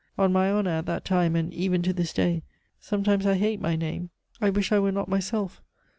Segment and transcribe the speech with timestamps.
[0.17, 2.41] On my honor, at that time, and even to this day,
[2.79, 4.09] sometimes I hate my name.
[4.41, 5.61] I wish I were not myself.